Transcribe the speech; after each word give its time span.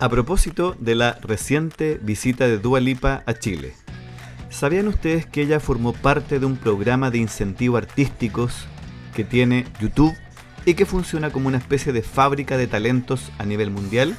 A 0.00 0.08
propósito 0.08 0.76
de 0.80 0.96
la 0.96 1.18
reciente 1.22 2.00
visita 2.02 2.48
de 2.48 2.58
Dua 2.58 2.80
Lipa 2.80 3.22
a 3.26 3.34
Chile, 3.34 3.74
¿sabían 4.50 4.88
ustedes 4.88 5.24
que 5.24 5.42
ella 5.42 5.60
formó 5.60 5.92
parte 5.92 6.40
de 6.40 6.46
un 6.46 6.56
programa 6.56 7.12
de 7.12 7.18
incentivo 7.18 7.76
artísticos 7.76 8.66
que 9.14 9.22
tiene 9.22 9.66
YouTube 9.80 10.12
y 10.66 10.74
que 10.74 10.84
funciona 10.84 11.30
como 11.30 11.46
una 11.46 11.58
especie 11.58 11.92
de 11.92 12.02
fábrica 12.02 12.56
de 12.56 12.66
talentos 12.66 13.30
a 13.38 13.44
nivel 13.44 13.70
mundial? 13.70 14.16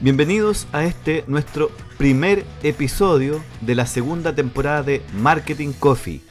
Bienvenidos 0.00 0.68
a 0.72 0.84
este 0.84 1.24
nuestro 1.26 1.70
primer 1.98 2.46
episodio 2.62 3.44
de 3.60 3.74
la 3.74 3.84
segunda 3.84 4.34
temporada 4.34 4.82
de 4.82 5.02
Marketing 5.18 5.74
Coffee. 5.78 6.22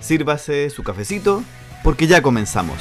Sírvase 0.00 0.70
su 0.70 0.82
cafecito 0.82 1.42
porque 1.84 2.06
ya 2.06 2.22
comenzamos. 2.22 2.78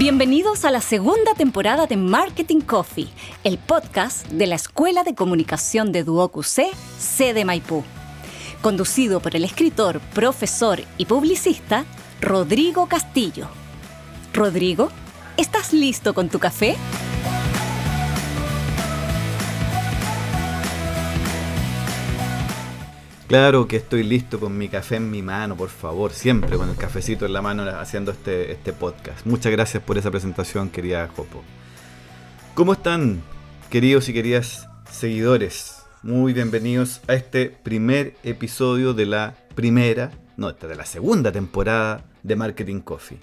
Bienvenidos 0.00 0.64
a 0.64 0.70
la 0.70 0.80
segunda 0.80 1.34
temporada 1.34 1.86
de 1.86 1.98
Marketing 1.98 2.62
Coffee, 2.62 3.10
el 3.44 3.58
podcast 3.58 4.26
de 4.28 4.46
la 4.46 4.54
Escuela 4.54 5.04
de 5.04 5.14
Comunicación 5.14 5.92
de 5.92 6.04
Duoc 6.04 6.42
C, 6.42 6.70
sede 6.98 7.44
Maipú. 7.44 7.84
Conducido 8.62 9.20
por 9.20 9.36
el 9.36 9.44
escritor, 9.44 10.00
profesor 10.14 10.80
y 10.96 11.04
publicista 11.04 11.84
Rodrigo 12.22 12.86
Castillo. 12.86 13.48
Rodrigo, 14.32 14.88
¿estás 15.36 15.74
listo 15.74 16.14
con 16.14 16.30
tu 16.30 16.38
café? 16.38 16.78
Claro 23.30 23.68
que 23.68 23.76
estoy 23.76 24.02
listo 24.02 24.40
con 24.40 24.58
mi 24.58 24.68
café 24.68 24.96
en 24.96 25.08
mi 25.08 25.22
mano, 25.22 25.56
por 25.56 25.68
favor, 25.68 26.10
siempre 26.10 26.56
con 26.56 26.68
el 26.68 26.74
cafecito 26.74 27.26
en 27.26 27.32
la 27.32 27.40
mano 27.40 27.62
haciendo 27.62 28.10
este, 28.10 28.50
este 28.50 28.72
podcast. 28.72 29.24
Muchas 29.24 29.52
gracias 29.52 29.80
por 29.84 29.96
esa 29.96 30.10
presentación, 30.10 30.68
querida 30.68 31.08
Jopo. 31.14 31.44
¿Cómo 32.56 32.72
están, 32.72 33.22
queridos 33.70 34.08
y 34.08 34.14
queridas 34.14 34.68
seguidores? 34.90 35.84
Muy 36.02 36.32
bienvenidos 36.32 37.02
a 37.06 37.14
este 37.14 37.50
primer 37.50 38.16
episodio 38.24 38.94
de 38.94 39.06
la 39.06 39.36
primera, 39.54 40.10
no, 40.36 40.52
de 40.52 40.74
la 40.74 40.84
segunda 40.84 41.30
temporada 41.30 42.02
de 42.24 42.34
Marketing 42.34 42.80
Coffee. 42.80 43.20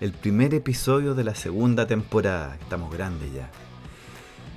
El 0.00 0.12
primer 0.12 0.54
episodio 0.54 1.14
de 1.14 1.24
la 1.24 1.34
segunda 1.34 1.86
temporada. 1.86 2.56
Estamos 2.62 2.90
grandes 2.90 3.30
ya. 3.34 3.50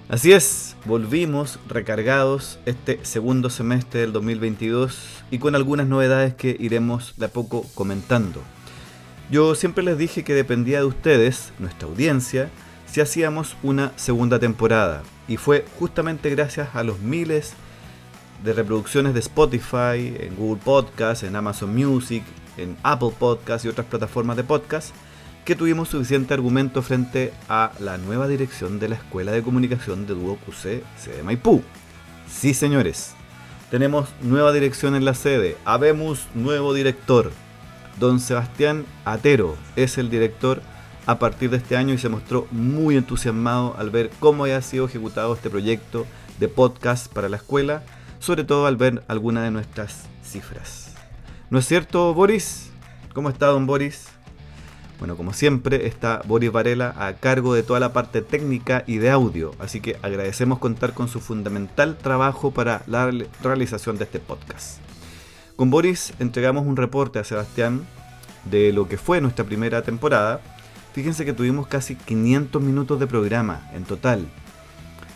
Así 0.10 0.34
es, 0.34 0.76
volvimos 0.84 1.60
recargados 1.70 2.60
este 2.66 3.00
segundo 3.06 3.50
semestre 3.50 4.02
del 4.02 4.12
2022 4.12 5.00
y 5.32 5.40
con 5.40 5.56
algunas 5.56 5.88
novedades 5.88 6.34
que 6.34 6.58
iremos 6.60 7.14
de 7.16 7.28
a 7.28 7.30
poco 7.30 7.66
comentando. 7.74 8.42
Yo 9.32 9.56
siempre 9.56 9.82
les 9.82 9.98
dije 9.98 10.26
que 10.26 10.34
dependía 10.34 10.80
de 10.80 10.86
ustedes, 10.86 11.54
nuestra 11.58 11.88
audiencia, 11.88 12.50
si 12.86 13.00
hacíamos 13.00 13.56
una 13.64 13.94
segunda 13.96 14.40
temporada. 14.40 15.04
Y 15.30 15.38
fue 15.38 15.66
justamente 15.80 16.30
gracias 16.30 16.76
a 16.76 16.84
los 16.84 17.00
miles 17.00 17.54
de 18.44 18.52
reproducciones 18.52 19.14
de 19.14 19.22
Spotify, 19.22 20.18
en 20.20 20.36
Google 20.38 20.62
Podcast, 20.64 21.24
en 21.24 21.38
Amazon 21.38 21.74
Music, 21.74 22.24
en 22.58 22.76
Apple 22.84 23.14
Podcast 23.18 23.64
y 23.64 23.70
otras 23.70 23.88
plataformas 23.88 24.36
de 24.36 24.44
podcast 24.44 24.94
que 25.46 25.56
tuvimos 25.56 25.90
suficiente 25.90 26.34
argumento 26.34 26.82
frente 26.82 27.34
a 27.50 27.72
la 27.80 27.98
nueva 27.98 28.28
dirección 28.28 28.80
de 28.80 28.90
la 28.90 28.96
Escuela 28.96 29.32
de 29.32 29.44
Comunicación 29.44 30.08
de 30.08 30.14
Duo 30.14 30.38
QC, 30.38 30.84
sede 30.98 31.24
Maipú. 31.24 31.62
Sí, 32.30 32.54
señores, 32.54 33.14
tenemos 33.70 34.10
nueva 34.22 34.54
dirección 34.54 34.96
en 34.96 35.04
la 35.04 35.14
sede. 35.14 35.58
Habemos 35.66 36.28
nuevo 36.34 36.74
director. 36.74 37.32
Don 38.00 38.20
Sebastián 38.20 38.86
Atero 39.04 39.58
es 39.76 39.98
el 39.98 40.10
director 40.10 40.62
a 41.06 41.20
partir 41.20 41.50
de 41.50 41.58
este 41.58 41.76
año 41.76 41.94
y 41.94 41.98
se 41.98 42.10
mostró 42.10 42.48
muy 42.52 42.96
entusiasmado 42.96 43.76
al 43.78 43.90
ver 43.90 44.10
cómo 44.20 44.46
había 44.46 44.62
sido 44.62 44.86
ejecutado 44.86 45.34
este 45.34 45.50
proyecto 45.50 46.08
de 46.40 46.48
podcast 46.48 47.12
para 47.12 47.28
la 47.28 47.38
escuela, 47.38 47.84
sobre 48.20 48.46
todo 48.46 48.66
al 48.66 48.78
ver 48.78 49.04
algunas 49.10 49.44
de 49.44 49.52
nuestras 49.52 50.06
cifras. 50.24 50.96
¿No 51.50 51.60
es 51.60 51.68
cierto, 51.68 52.14
Boris? 52.14 52.72
¿Cómo 53.14 53.30
está, 53.30 53.48
don 53.48 53.68
Boris? 53.68 54.13
Bueno, 55.04 55.18
como 55.18 55.34
siempre, 55.34 55.86
está 55.86 56.22
Boris 56.26 56.50
Varela 56.50 56.96
a 56.98 57.16
cargo 57.16 57.54
de 57.54 57.62
toda 57.62 57.82
la 57.82 57.92
parte 57.92 58.22
técnica 58.22 58.86
y 58.88 59.00
de 59.00 59.10
audio, 59.10 59.54
así 59.60 59.82
que 59.82 59.98
agradecemos 60.02 60.60
contar 60.60 60.94
con 60.94 61.10
su 61.10 61.20
fundamental 61.20 61.98
trabajo 61.98 62.52
para 62.52 62.84
la 62.88 63.12
realización 63.42 63.98
de 63.98 64.06
este 64.06 64.20
podcast. 64.20 64.78
Con 65.58 65.70
Boris 65.70 66.14
entregamos 66.20 66.66
un 66.66 66.78
reporte 66.78 67.20
a 67.20 67.26
Sebastián 67.26 67.86
de 68.46 68.72
lo 68.72 68.88
que 68.88 68.98
fue 68.98 69.20
nuestra 69.20 69.44
primera 69.44 69.82
temporada. 69.82 70.40
Fíjense 70.94 71.26
que 71.26 71.34
tuvimos 71.34 71.68
casi 71.68 71.98
500 71.98 72.62
minutos 72.62 72.98
de 72.98 73.06
programa 73.06 73.70
en 73.74 73.84
total. 73.84 74.26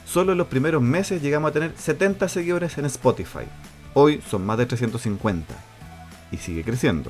Solo 0.06 0.34
en 0.34 0.38
los 0.38 0.48
primeros 0.48 0.82
meses 0.82 1.22
llegamos 1.22 1.52
a 1.52 1.54
tener 1.54 1.72
70 1.78 2.28
seguidores 2.28 2.78
en 2.78 2.84
Spotify. 2.88 3.46
Hoy 3.94 4.22
son 4.30 4.46
más 4.46 4.58
de 4.58 4.66
350. 4.66 5.56
Y 6.34 6.38
sigue 6.40 6.66
creciendo. 6.66 7.10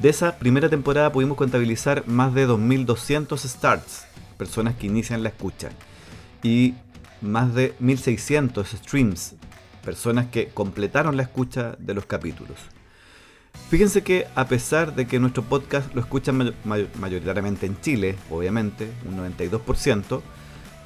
De 0.00 0.08
esa 0.08 0.38
primera 0.38 0.68
temporada 0.68 1.12
pudimos 1.12 1.36
contabilizar 1.36 2.06
más 2.08 2.34
de 2.34 2.48
2.200 2.48 3.38
starts, 3.38 4.06
personas 4.36 4.74
que 4.74 4.86
inician 4.86 5.22
la 5.22 5.28
escucha, 5.28 5.70
y 6.42 6.74
más 7.20 7.54
de 7.54 7.76
1.600 7.78 8.64
streams, 8.64 9.34
personas 9.84 10.26
que 10.26 10.48
completaron 10.48 11.16
la 11.16 11.22
escucha 11.22 11.76
de 11.78 11.94
los 11.94 12.06
capítulos. 12.06 12.56
Fíjense 13.68 14.02
que 14.02 14.26
a 14.34 14.46
pesar 14.48 14.94
de 14.94 15.06
que 15.06 15.20
nuestro 15.20 15.42
podcast 15.42 15.94
lo 15.94 16.00
escuchan 16.00 16.54
mayoritariamente 16.64 17.66
en 17.66 17.80
Chile, 17.80 18.16
obviamente, 18.30 18.90
un 19.06 19.18
92%, 19.18 20.20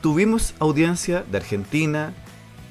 tuvimos 0.02 0.54
audiencia 0.58 1.24
de 1.30 1.38
Argentina, 1.38 2.12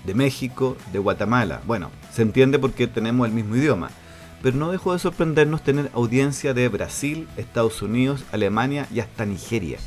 de 0.05 0.13
México, 0.13 0.77
de 0.93 0.99
Guatemala. 0.99 1.61
Bueno, 1.65 1.89
se 2.13 2.21
entiende 2.21 2.59
porque 2.59 2.87
tenemos 2.87 3.27
el 3.27 3.33
mismo 3.33 3.55
idioma 3.55 3.89
pero 4.45 4.57
no 4.57 4.69
dejó 4.69 4.93
de 4.93 4.99
sorprendernos 4.99 5.63
tener 5.63 5.89
audiencia 5.95 6.53
de 6.53 6.69
Brasil, 6.69 7.27
Estados 7.35 7.81
Unidos, 7.81 8.23
Alemania 8.31 8.87
y 8.93 8.99
hasta 8.99 9.25
Nigeria. 9.25 9.79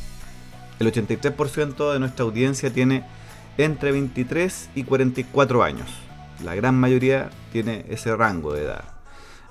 El 0.80 0.92
83% 0.92 1.92
de 1.92 2.00
nuestra 2.00 2.24
audiencia 2.24 2.72
tiene 2.72 3.04
entre 3.56 3.92
23 3.92 4.70
y 4.74 4.82
44 4.82 5.62
años. 5.62 5.88
La 6.42 6.56
gran 6.56 6.74
mayoría 6.74 7.30
tiene 7.52 7.84
ese 7.88 8.16
rango 8.16 8.52
de 8.52 8.64
edad. 8.64 8.82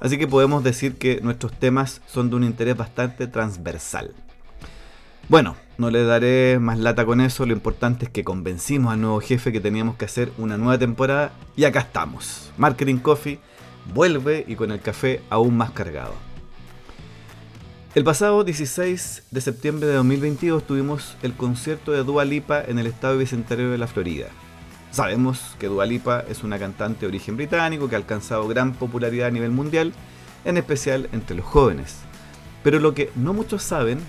Así 0.02 0.18
que 0.18 0.28
podemos 0.28 0.62
decir 0.62 0.98
que 0.98 1.22
nuestros 1.22 1.54
temas 1.54 2.02
son 2.06 2.30
de 2.30 2.36
un 2.36 2.44
interés 2.44 2.76
bastante 2.76 3.28
transversal. 3.28 4.14
Bueno, 5.30 5.56
no 5.78 5.90
le 5.90 6.04
daré 6.04 6.60
más 6.60 6.80
lata 6.80 7.06
con 7.06 7.22
eso, 7.22 7.46
lo 7.46 7.54
importante 7.54 8.08
es 8.08 8.12
que 8.12 8.26
convencimos 8.26 8.92
al 8.92 9.00
nuevo 9.00 9.22
jefe 9.22 9.54
que 9.54 9.62
teníamos 9.62 9.96
que 9.96 10.04
hacer 10.04 10.34
una 10.38 10.58
nueva 10.58 10.78
temporada 10.78 11.32
y 11.56 11.64
acá 11.64 11.80
estamos. 11.80 12.52
Marketing 12.58 12.98
Coffee 12.98 13.40
vuelve 13.94 14.46
y 14.48 14.56
con 14.56 14.72
el 14.72 14.82
café 14.82 15.22
aún 15.30 15.58
más 15.58 15.72
cargado. 15.72 16.14
El 17.96 18.04
pasado 18.04 18.44
16 18.44 19.24
de 19.32 19.42
septiembre 19.42 19.88
de 19.88 19.96
2022 19.96 20.68
tuvimos 20.68 21.18
el 21.24 21.34
concierto 21.34 21.92
de 21.92 22.04
Dua 22.04 22.26
Lipa 22.26 22.62
en 22.62 22.78
el 22.78 22.86
estado 22.86 23.18
bicentenario 23.18 23.72
de 23.72 23.78
la 23.78 23.88
Florida. 23.88 24.28
Sabemos 24.92 25.56
que 25.60 25.68
Dua 25.68 25.86
Lipa 25.86 26.24
es 26.30 26.44
una 26.44 26.60
cantante 26.60 27.02
de 27.02 27.08
origen 27.08 27.38
británico 27.38 27.90
que 27.90 27.96
ha 27.96 27.98
alcanzado 27.98 28.48
gran 28.48 28.74
popularidad 28.74 29.30
a 29.30 29.32
nivel 29.32 29.52
mundial, 29.52 29.94
en 30.46 30.58
especial 30.58 31.10
entre 31.12 31.36
los 31.36 31.46
jóvenes. 31.46 31.98
Pero 32.64 32.80
lo 32.80 32.94
que 32.94 33.10
no 33.16 33.34
muchos 33.34 33.64
saben 33.64 34.00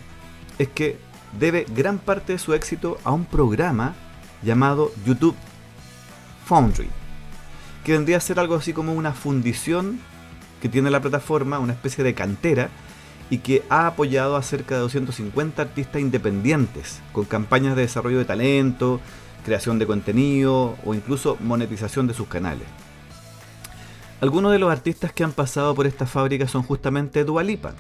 es 0.59 0.69
que 0.69 0.99
debe 1.39 1.65
gran 1.75 1.99
parte 1.99 2.35
de 2.35 2.39
su 2.39 2.53
éxito 2.55 2.99
a 3.05 3.13
un 3.13 3.25
programa 3.25 3.95
llamado 4.43 4.93
YouTube 5.07 5.37
Foundry 6.45 6.91
que 7.89 7.95
vendría 7.95 8.19
a 8.19 8.21
ser 8.21 8.39
algo 8.39 8.55
así 8.55 8.75
como 8.75 8.93
una 8.93 9.15
fundición 9.15 9.99
que 10.61 10.69
tiene 10.69 10.91
la 10.91 11.01
plataforma, 11.01 11.59
una 11.59 11.73
especie 11.73 12.05
de 12.05 12.13
cantera, 12.13 12.69
y 13.31 13.39
que 13.39 13.63
ha 13.71 13.87
apoyado 13.87 14.37
a 14.37 14.43
cerca 14.43 14.75
de 14.75 14.83
250 14.83 15.63
artistas 15.63 16.03
independientes, 16.03 17.01
con 17.13 17.25
campañas 17.25 17.77
de 17.77 17.83
desarrollo 17.83 18.19
de 18.19 18.27
talento, 18.27 19.01
creación 19.43 19.79
de 19.79 19.87
contenido 19.87 20.77
o 20.85 20.93
incluso 20.93 21.39
monetización 21.41 22.07
de 22.07 22.13
sus 22.13 22.29
canales. 22.29 22.69
Algunos 24.21 24.53
de 24.53 24.59
los 24.59 24.71
artistas 24.71 25.15
que 25.15 25.25
han 25.25 25.33
pasado 25.33 25.75
por 25.75 25.87
esta 25.87 26.05
fábrica 26.05 26.47
son 26.47 26.65
justamente 26.65 27.25
Dualipa, 27.25 27.73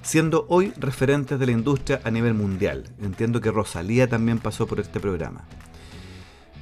siendo 0.00 0.46
hoy 0.48 0.72
referentes 0.78 1.38
de 1.38 1.44
la 1.44 1.52
industria 1.52 2.00
a 2.04 2.10
nivel 2.10 2.32
mundial. 2.32 2.84
Entiendo 3.02 3.42
que 3.42 3.50
Rosalía 3.50 4.08
también 4.08 4.38
pasó 4.38 4.66
por 4.66 4.80
este 4.80 4.98
programa. 4.98 5.44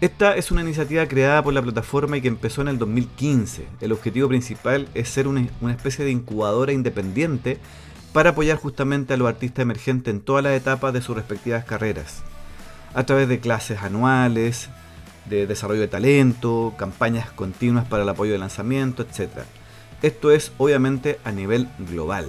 Esta 0.01 0.35
es 0.35 0.51
una 0.51 0.63
iniciativa 0.63 1.07
creada 1.07 1.43
por 1.43 1.53
la 1.53 1.61
plataforma 1.61 2.17
y 2.17 2.23
que 2.23 2.29
empezó 2.29 2.63
en 2.63 2.69
el 2.69 2.79
2015. 2.79 3.67
El 3.83 3.93
objetivo 3.93 4.29
principal 4.29 4.89
es 4.95 5.11
ser 5.11 5.29
una, 5.29 5.47
especie 5.71 6.07
de 6.07 6.11
incubadora 6.11 6.73
independiente 6.73 7.59
para 8.15 8.31
apoyar 8.31 8.57
justamente 8.57 9.13
a 9.13 9.19
los 9.19 9.29
artistas 9.29 9.63
emergentes 9.63 10.11
en 10.15 10.23
todas 10.23 10.43
las 10.43 10.55
etapas 10.55 10.95
de 10.95 11.03
sus 11.03 11.15
respectivas 11.15 11.67
carreras, 11.67 12.23
a 12.95 13.05
través 13.05 13.29
de 13.29 13.41
clases 13.41 13.83
anuales, 13.83 14.71
de 15.27 15.47
desarrollo 15.47 15.83
de 15.83 15.89
talento, 15.89 16.73
campañas 16.79 17.31
continuas 17.33 17.87
para 17.87 18.03
el 18.03 18.09
apoyo 18.09 18.33
de 18.33 18.39
lanzamiento, 18.39 19.03
etc. 19.03 19.43
Esto 20.01 20.31
es 20.31 20.51
obviamente 20.57 21.21
a 21.25 21.31
nivel 21.31 21.69
global. 21.91 22.27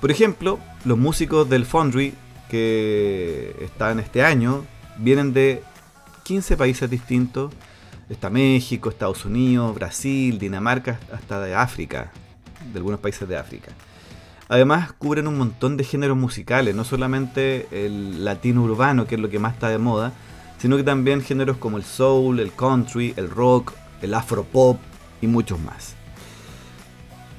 Por 0.00 0.12
ejemplo, 0.12 0.60
los 0.84 0.96
músicos 0.96 1.48
del 1.50 1.66
Foundry 1.66 2.14
que 2.48 3.56
están 3.62 3.98
este 3.98 4.22
año 4.22 4.64
vienen 4.98 5.32
de 5.32 5.64
15 6.26 6.56
países 6.56 6.90
distintos. 6.90 7.52
Está 8.08 8.30
México, 8.30 8.88
Estados 8.88 9.24
Unidos, 9.24 9.72
Brasil, 9.74 10.38
Dinamarca, 10.40 10.98
hasta 11.12 11.40
de 11.40 11.54
África, 11.54 12.10
de 12.72 12.78
algunos 12.78 12.98
países 12.98 13.28
de 13.28 13.36
África. 13.36 13.70
Además 14.48 14.92
cubren 14.92 15.28
un 15.28 15.38
montón 15.38 15.76
de 15.76 15.84
géneros 15.84 16.16
musicales, 16.16 16.74
no 16.74 16.84
solamente 16.84 17.68
el 17.70 18.24
latino 18.24 18.62
urbano, 18.62 19.06
que 19.06 19.14
es 19.14 19.20
lo 19.20 19.30
que 19.30 19.38
más 19.38 19.54
está 19.54 19.68
de 19.68 19.78
moda, 19.78 20.12
sino 20.58 20.76
que 20.76 20.82
también 20.82 21.22
géneros 21.22 21.58
como 21.58 21.76
el 21.76 21.84
soul, 21.84 22.40
el 22.40 22.52
country, 22.52 23.14
el 23.16 23.30
rock, 23.30 23.72
el 24.02 24.12
afropop 24.12 24.80
y 25.20 25.28
muchos 25.28 25.60
más. 25.60 25.94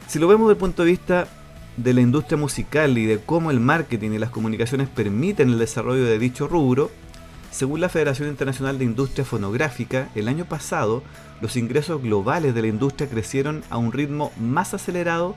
Si 0.08 0.18
lo 0.18 0.30
vemos 0.30 0.48
desde 0.48 0.60
el 0.60 0.60
punto 0.60 0.84
de 0.84 0.92
vista 0.92 1.28
de 1.76 1.94
la 1.94 2.00
industria 2.00 2.38
musical 2.38 2.98
y 2.98 3.06
de 3.06 3.20
cómo 3.20 3.52
el 3.52 3.60
marketing 3.60 4.12
y 4.12 4.18
las 4.18 4.30
comunicaciones 4.30 4.88
permiten 4.88 5.50
el 5.50 5.60
desarrollo 5.60 6.06
de 6.06 6.20
dicho 6.20 6.48
rubro, 6.48 6.90
según 7.58 7.82
la 7.82 7.90
Federación 7.90 8.30
Internacional 8.30 8.78
de 8.78 8.86
Industria 8.86 9.26
Fonográfica, 9.26 10.10
el 10.14 10.28
año 10.28 10.46
pasado 10.46 11.02
los 11.42 11.58
ingresos 11.58 12.04
globales 12.04 12.54
de 12.54 12.62
la 12.62 12.68
industria 12.68 13.10
crecieron 13.10 13.64
a 13.72 13.78
un 13.78 13.92
ritmo 13.92 14.32
más 14.40 14.76
acelerado 14.76 15.36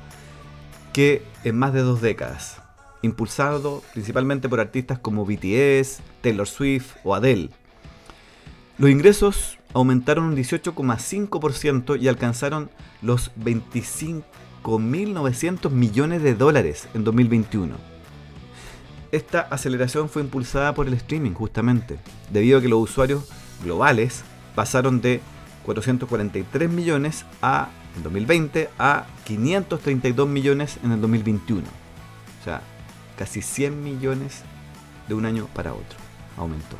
que 0.92 1.22
en 1.44 1.56
más 1.56 1.72
de 1.72 1.80
dos 1.80 2.02
décadas, 2.02 2.60
impulsado 3.00 3.82
principalmente 3.94 4.50
por 4.50 4.60
artistas 4.60 4.98
como 4.98 5.24
BTS, 5.24 6.02
Taylor 6.20 6.46
Swift 6.46 6.96
o 7.04 7.14
Adele. 7.14 7.48
Los 8.76 8.90
ingresos 8.90 9.56
aumentaron 9.72 10.24
un 10.24 10.36
18,5% 10.36 11.98
y 11.98 12.08
alcanzaron 12.08 12.68
los 13.00 13.34
25.900 13.36 15.70
millones 15.70 16.22
de 16.22 16.34
dólares 16.34 16.86
en 16.92 17.02
2021. 17.02 17.89
Esta 19.12 19.40
aceleración 19.40 20.08
fue 20.08 20.22
impulsada 20.22 20.74
por 20.74 20.86
el 20.86 20.94
streaming 20.94 21.32
justamente, 21.32 21.98
debido 22.30 22.58
a 22.58 22.62
que 22.62 22.68
los 22.68 22.80
usuarios 22.80 23.28
globales 23.64 24.22
pasaron 24.54 25.00
de 25.00 25.20
443 25.64 26.70
millones 26.70 27.24
a 27.42 27.70
en 27.96 28.04
2020 28.04 28.70
a 28.78 29.06
532 29.24 30.28
millones 30.28 30.78
en 30.84 30.92
el 30.92 31.00
2021. 31.00 31.62
O 31.62 32.44
sea, 32.44 32.62
casi 33.18 33.42
100 33.42 33.82
millones 33.82 34.42
de 35.08 35.14
un 35.14 35.26
año 35.26 35.48
para 35.54 35.72
otro. 35.72 35.98
Aumentó. 36.36 36.76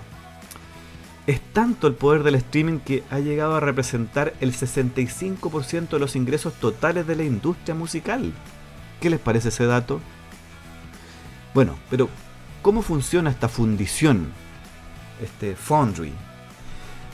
Es 1.27 1.41
tanto 1.53 1.87
el 1.87 1.95
poder 1.95 2.23
del 2.23 2.37
streaming 2.37 2.79
que 2.79 3.03
ha 3.11 3.19
llegado 3.19 3.57
a 3.57 3.61
representar 3.61 4.35
el 4.41 4.53
65% 4.53 5.91
de 5.91 5.99
los 5.99 6.17
ingresos 6.17 6.55
totales 6.55 7.07
de 7.07 7.17
la 7.17 7.25
industria 7.25 7.75
musical. 7.75 8.33
¿Qué 9.01 9.11
les 9.11 9.21
parece 9.21 9.49
ese 9.49 9.67
dato? 9.67 10.01
Bueno, 11.53 11.77
pero 11.91 12.09
¿cómo 12.63 12.81
funciona 12.83 13.31
esta 13.31 13.49
fundición? 13.49 14.33
Este 15.21 15.57
Foundry. 15.57 16.13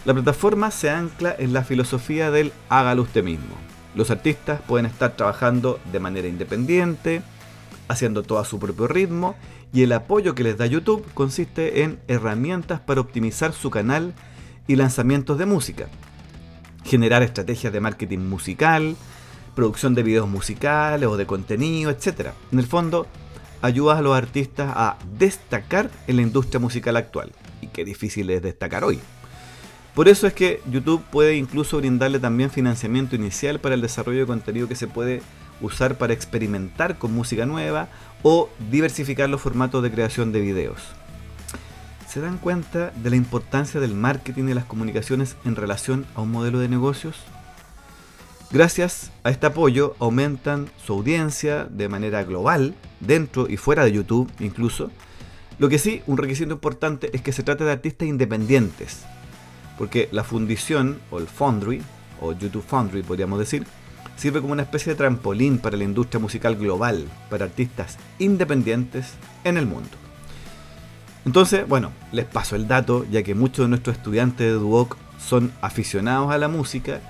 La 0.04 0.12
plataforma 0.12 0.70
se 0.70 0.90
ancla 0.90 1.34
en 1.38 1.52
la 1.52 1.64
filosofía 1.64 2.30
del 2.30 2.52
hágalo 2.68 3.02
usted 3.02 3.24
mismo. 3.24 3.54
Los 3.94 4.10
artistas 4.10 4.60
pueden 4.60 4.84
estar 4.84 5.16
trabajando 5.16 5.80
de 5.90 6.00
manera 6.00 6.28
independiente, 6.28 7.22
haciendo 7.88 8.22
todo 8.22 8.38
a 8.38 8.44
su 8.44 8.58
propio 8.58 8.86
ritmo, 8.86 9.36
y 9.72 9.82
el 9.82 9.92
apoyo 9.92 10.34
que 10.34 10.44
les 10.44 10.58
da 10.58 10.66
YouTube 10.66 11.04
consiste 11.14 11.82
en 11.82 11.98
herramientas 12.06 12.78
para 12.80 13.00
optimizar 13.00 13.54
su 13.54 13.70
canal 13.70 14.12
y 14.66 14.76
lanzamientos 14.76 15.38
de 15.38 15.46
música, 15.46 15.88
generar 16.84 17.22
estrategias 17.22 17.72
de 17.72 17.80
marketing 17.80 18.18
musical, 18.18 18.96
producción 19.54 19.94
de 19.94 20.02
videos 20.02 20.28
musicales 20.28 21.08
o 21.08 21.16
de 21.16 21.26
contenido, 21.26 21.90
etc. 21.90 22.32
En 22.52 22.58
el 22.58 22.66
fondo, 22.66 23.06
ayuda 23.62 23.98
a 23.98 24.02
los 24.02 24.16
artistas 24.16 24.72
a 24.74 24.98
destacar 25.18 25.90
en 26.06 26.16
la 26.16 26.22
industria 26.22 26.60
musical 26.60 26.96
actual. 26.96 27.32
Y 27.60 27.68
qué 27.68 27.84
difícil 27.84 28.30
es 28.30 28.42
destacar 28.42 28.84
hoy. 28.84 29.00
Por 29.94 30.08
eso 30.08 30.26
es 30.26 30.34
que 30.34 30.60
YouTube 30.70 31.02
puede 31.10 31.36
incluso 31.36 31.78
brindarle 31.78 32.18
también 32.18 32.50
financiamiento 32.50 33.16
inicial 33.16 33.60
para 33.60 33.74
el 33.74 33.80
desarrollo 33.80 34.20
de 34.20 34.26
contenido 34.26 34.68
que 34.68 34.74
se 34.74 34.86
puede 34.86 35.22
usar 35.62 35.96
para 35.96 36.12
experimentar 36.12 36.98
con 36.98 37.14
música 37.14 37.46
nueva 37.46 37.88
o 38.22 38.50
diversificar 38.70 39.30
los 39.30 39.40
formatos 39.40 39.82
de 39.82 39.90
creación 39.90 40.32
de 40.32 40.40
videos. 40.40 40.82
¿Se 42.06 42.20
dan 42.20 42.38
cuenta 42.38 42.90
de 42.90 43.10
la 43.10 43.16
importancia 43.16 43.80
del 43.80 43.94
marketing 43.94 44.48
y 44.48 44.54
las 44.54 44.64
comunicaciones 44.64 45.36
en 45.44 45.56
relación 45.56 46.06
a 46.14 46.20
un 46.20 46.30
modelo 46.30 46.58
de 46.58 46.68
negocios? 46.68 47.16
Gracias 48.52 49.10
a 49.24 49.30
este 49.30 49.46
apoyo 49.46 49.96
aumentan 49.98 50.70
su 50.84 50.92
audiencia 50.92 51.64
de 51.64 51.88
manera 51.88 52.22
global, 52.22 52.76
dentro 53.00 53.48
y 53.48 53.56
fuera 53.56 53.84
de 53.84 53.92
YouTube 53.92 54.30
incluso. 54.38 54.90
Lo 55.58 55.68
que 55.68 55.78
sí, 55.78 56.02
un 56.06 56.16
requisito 56.16 56.52
importante 56.52 57.10
es 57.12 57.22
que 57.22 57.32
se 57.32 57.42
trate 57.42 57.64
de 57.64 57.72
artistas 57.72 58.06
independientes, 58.06 59.04
porque 59.76 60.08
la 60.12 60.22
fundición 60.22 61.00
o 61.10 61.18
el 61.18 61.26
Foundry, 61.26 61.82
o 62.20 62.32
YouTube 62.34 62.64
Foundry 62.64 63.02
podríamos 63.02 63.40
decir, 63.40 63.66
sirve 64.16 64.40
como 64.40 64.52
una 64.52 64.62
especie 64.62 64.92
de 64.92 64.96
trampolín 64.96 65.58
para 65.58 65.76
la 65.76 65.84
industria 65.84 66.20
musical 66.20 66.54
global, 66.54 67.04
para 67.28 67.46
artistas 67.46 67.98
independientes 68.20 69.14
en 69.42 69.56
el 69.56 69.66
mundo. 69.66 69.90
Entonces, 71.24 71.66
bueno, 71.66 71.90
les 72.12 72.26
paso 72.26 72.54
el 72.54 72.68
dato, 72.68 73.04
ya 73.10 73.24
que 73.24 73.34
muchos 73.34 73.64
de 73.64 73.70
nuestros 73.70 73.96
estudiantes 73.96 74.46
de 74.46 74.52
Duoc 74.52 74.96
son 75.18 75.52
aficionados 75.60 76.30
a 76.30 76.38
la 76.38 76.46
música, 76.46 77.00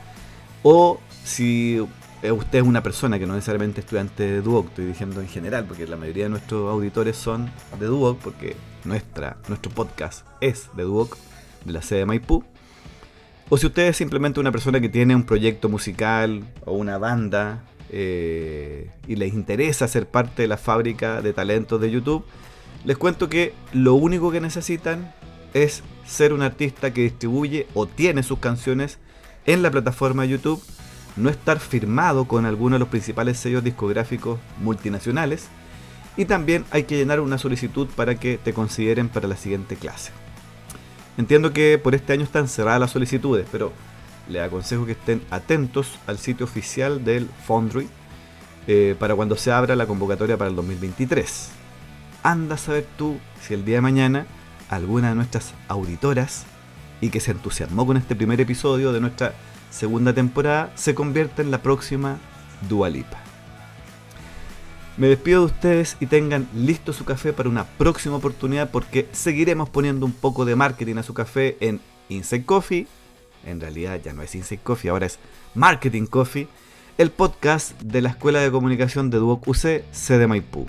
o 0.62 0.98
si 1.26 1.80
usted 2.22 2.58
es 2.58 2.64
una 2.64 2.82
persona 2.82 3.18
que 3.18 3.26
no 3.26 3.34
necesariamente 3.34 3.80
es 3.80 3.84
estudiante 3.84 4.22
de 4.22 4.42
Duoc, 4.42 4.68
estoy 4.68 4.86
diciendo 4.86 5.20
en 5.20 5.28
general, 5.28 5.64
porque 5.66 5.86
la 5.86 5.96
mayoría 5.96 6.24
de 6.24 6.30
nuestros 6.30 6.70
auditores 6.70 7.16
son 7.16 7.50
de 7.78 7.86
Duoc, 7.86 8.18
porque 8.20 8.56
nuestra, 8.84 9.36
nuestro 9.48 9.72
podcast 9.72 10.24
es 10.40 10.70
de 10.76 10.84
Duoc, 10.84 11.18
de 11.64 11.72
la 11.72 11.82
sede 11.82 12.00
de 12.00 12.06
Maipú. 12.06 12.44
O 13.48 13.58
si 13.58 13.66
usted 13.66 13.88
es 13.88 13.96
simplemente 13.96 14.38
una 14.38 14.52
persona 14.52 14.80
que 14.80 14.88
tiene 14.88 15.14
un 15.14 15.24
proyecto 15.24 15.68
musical 15.68 16.44
o 16.64 16.74
una 16.74 16.96
banda 16.96 17.64
eh, 17.90 18.90
y 19.06 19.16
les 19.16 19.34
interesa 19.34 19.88
ser 19.88 20.08
parte 20.08 20.42
de 20.42 20.48
la 20.48 20.56
fábrica 20.56 21.22
de 21.22 21.32
talentos 21.32 21.80
de 21.80 21.90
YouTube, 21.90 22.24
les 22.84 22.96
cuento 22.96 23.28
que 23.28 23.52
lo 23.72 23.94
único 23.94 24.30
que 24.30 24.40
necesitan 24.40 25.12
es 25.54 25.82
ser 26.06 26.32
un 26.32 26.42
artista 26.42 26.92
que 26.92 27.02
distribuye 27.02 27.66
o 27.74 27.86
tiene 27.86 28.22
sus 28.22 28.38
canciones 28.38 28.98
en 29.46 29.62
la 29.62 29.70
plataforma 29.70 30.22
de 30.22 30.30
YouTube, 30.30 30.62
no 31.16 31.30
estar 31.30 31.58
firmado 31.58 32.26
con 32.26 32.46
alguno 32.46 32.76
de 32.76 32.80
los 32.80 32.88
principales 32.88 33.38
sellos 33.38 33.64
discográficos 33.64 34.38
multinacionales 34.60 35.48
y 36.16 36.24
también 36.24 36.64
hay 36.70 36.84
que 36.84 36.96
llenar 36.96 37.20
una 37.20 37.38
solicitud 37.38 37.88
para 37.94 38.14
que 38.14 38.38
te 38.38 38.52
consideren 38.52 39.08
para 39.08 39.28
la 39.28 39.36
siguiente 39.36 39.76
clase. 39.76 40.12
Entiendo 41.18 41.52
que 41.52 41.78
por 41.78 41.94
este 41.94 42.12
año 42.12 42.24
están 42.24 42.48
cerradas 42.48 42.80
las 42.80 42.90
solicitudes, 42.90 43.46
pero 43.50 43.72
les 44.28 44.42
aconsejo 44.42 44.86
que 44.86 44.92
estén 44.92 45.22
atentos 45.30 45.98
al 46.06 46.18
sitio 46.18 46.44
oficial 46.44 47.04
del 47.04 47.28
Foundry 47.46 47.88
eh, 48.66 48.96
para 48.98 49.14
cuando 49.14 49.36
se 49.36 49.52
abra 49.52 49.76
la 49.76 49.86
convocatoria 49.86 50.36
para 50.36 50.50
el 50.50 50.56
2023. 50.56 51.50
Anda 52.22 52.56
a 52.56 52.58
saber 52.58 52.86
tú 52.98 53.18
si 53.40 53.54
el 53.54 53.64
día 53.64 53.76
de 53.76 53.82
mañana 53.82 54.26
alguna 54.68 55.10
de 55.10 55.14
nuestras 55.14 55.54
auditoras 55.68 56.44
y 57.00 57.10
que 57.10 57.20
se 57.20 57.30
entusiasmó 57.30 57.86
con 57.86 57.96
este 57.96 58.16
primer 58.16 58.40
episodio 58.40 58.92
de 58.92 59.00
nuestra 59.00 59.34
segunda 59.70 60.12
temporada 60.12 60.72
se 60.74 60.94
convierte 60.94 61.42
en 61.42 61.50
la 61.50 61.62
próxima 61.62 62.18
Dualipa. 62.68 63.18
Me 64.96 65.08
despido 65.08 65.40
de 65.40 65.46
ustedes 65.46 65.96
y 66.00 66.06
tengan 66.06 66.48
listo 66.54 66.94
su 66.94 67.04
café 67.04 67.34
para 67.34 67.50
una 67.50 67.64
próxima 67.64 68.16
oportunidad 68.16 68.70
porque 68.70 69.06
seguiremos 69.12 69.68
poniendo 69.68 70.06
un 70.06 70.12
poco 70.12 70.46
de 70.46 70.56
marketing 70.56 70.96
a 70.96 71.02
su 71.02 71.12
café 71.12 71.58
en 71.60 71.80
Inside 72.08 72.46
Coffee. 72.46 72.86
En 73.44 73.60
realidad 73.60 74.00
ya 74.02 74.14
no 74.14 74.22
es 74.22 74.34
Inside 74.34 74.62
Coffee, 74.62 74.90
ahora 74.90 75.04
es 75.04 75.18
Marketing 75.54 76.06
Coffee, 76.06 76.48
el 76.96 77.10
podcast 77.10 77.78
de 77.82 78.00
la 78.00 78.08
Escuela 78.08 78.40
de 78.40 78.50
Comunicación 78.50 79.10
de 79.10 79.18
Duoc 79.18 79.46
UC, 79.46 79.82
sede 79.92 80.26
Maipú. 80.26 80.66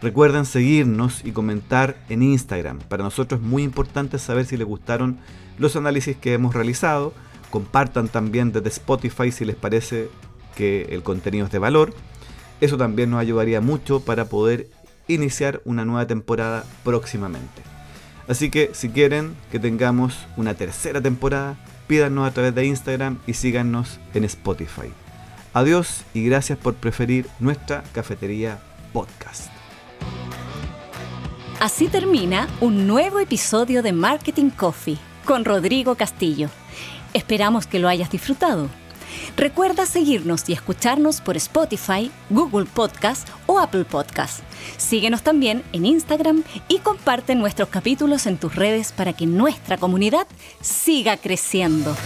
Recuerden 0.00 0.46
seguirnos 0.46 1.22
y 1.24 1.32
comentar 1.32 1.98
en 2.08 2.22
Instagram. 2.22 2.78
Para 2.78 3.02
nosotros 3.02 3.40
es 3.40 3.46
muy 3.46 3.64
importante 3.64 4.18
saber 4.18 4.46
si 4.46 4.56
les 4.56 4.66
gustaron 4.66 5.18
los 5.58 5.76
análisis 5.76 6.16
que 6.16 6.32
hemos 6.32 6.54
realizado. 6.54 7.12
Compartan 7.50 8.08
también 8.08 8.52
desde 8.52 8.68
Spotify 8.68 9.32
si 9.32 9.44
les 9.44 9.56
parece 9.56 10.08
que 10.54 10.82
el 10.90 11.02
contenido 11.02 11.46
es 11.46 11.52
de 11.52 11.58
valor. 11.58 11.94
Eso 12.60 12.76
también 12.76 13.10
nos 13.10 13.20
ayudaría 13.20 13.60
mucho 13.60 14.00
para 14.00 14.26
poder 14.26 14.68
iniciar 15.06 15.62
una 15.64 15.84
nueva 15.84 16.06
temporada 16.06 16.64
próximamente. 16.84 17.62
Así 18.28 18.50
que 18.50 18.70
si 18.74 18.90
quieren 18.90 19.34
que 19.50 19.58
tengamos 19.58 20.26
una 20.36 20.54
tercera 20.54 21.00
temporada, 21.00 21.56
pídanos 21.86 22.28
a 22.28 22.32
través 22.32 22.54
de 22.54 22.66
Instagram 22.66 23.18
y 23.26 23.34
síganos 23.34 23.98
en 24.12 24.24
Spotify. 24.24 24.92
Adiós 25.54 26.04
y 26.12 26.24
gracias 26.24 26.58
por 26.58 26.74
preferir 26.74 27.26
nuestra 27.40 27.82
cafetería 27.92 28.60
podcast. 28.92 29.50
Así 31.58 31.88
termina 31.88 32.46
un 32.60 32.86
nuevo 32.86 33.18
episodio 33.18 33.82
de 33.82 33.92
Marketing 33.92 34.50
Coffee 34.50 34.98
con 35.24 35.44
Rodrigo 35.44 35.96
Castillo. 35.96 36.50
Esperamos 37.12 37.66
que 37.66 37.78
lo 37.78 37.88
hayas 37.88 38.10
disfrutado. 38.10 38.68
Recuerda 39.36 39.86
seguirnos 39.86 40.48
y 40.48 40.52
escucharnos 40.52 41.20
por 41.20 41.36
Spotify, 41.36 42.10
Google 42.30 42.66
Podcast 42.66 43.28
o 43.46 43.58
Apple 43.58 43.84
Podcast. 43.84 44.40
Síguenos 44.76 45.22
también 45.22 45.62
en 45.72 45.86
Instagram 45.86 46.44
y 46.68 46.78
comparte 46.78 47.34
nuestros 47.34 47.68
capítulos 47.68 48.26
en 48.26 48.38
tus 48.38 48.54
redes 48.54 48.92
para 48.92 49.12
que 49.12 49.26
nuestra 49.26 49.78
comunidad 49.78 50.26
siga 50.60 51.16
creciendo. 51.16 51.96